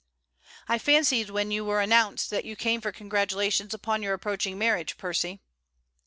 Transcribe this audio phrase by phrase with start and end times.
[0.67, 4.97] 'I fancied when you were announced that you came for congratulations upon your approaching marriage,
[4.97, 5.41] Percy.'